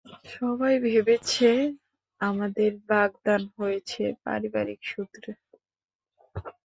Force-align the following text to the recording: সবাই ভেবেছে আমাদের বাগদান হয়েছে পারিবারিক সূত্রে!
সবাই 0.33 0.73
ভেবেছে 0.85 1.49
আমাদের 2.21 2.71
বাগদান 2.89 3.41
হয়েছে 3.57 4.03
পারিবারিক 4.23 4.81
সূত্রে! 4.85 5.31